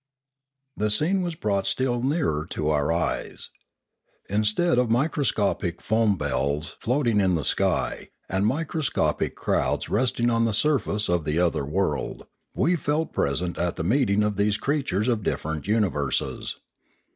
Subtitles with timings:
[0.75, 3.51] The scene was brought still nearer to our eyes.
[4.27, 10.45] In stead of microscopic foam bells floating in the sky, and microscopic crowds resting on
[10.45, 12.25] the surface of the other world,
[12.55, 16.57] we felt present at the meeting of these creatures of different universes.